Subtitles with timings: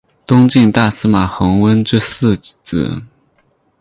[0.25, 3.03] 东晋大司马桓温之四子。